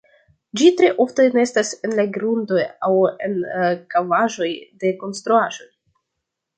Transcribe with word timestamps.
Ĝi 0.61 0.69
tre 0.79 0.87
ofte 1.05 1.25
nestas 1.35 1.75
en 1.89 1.93
la 2.01 2.07
grundo 2.17 2.63
aŭ 2.89 2.91
en 3.29 3.39
kavaĵoj 3.95 4.53
de 4.85 4.97
konstruaĵoj. 5.07 5.73